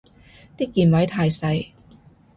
[0.57, 1.67] 啲鍵位太細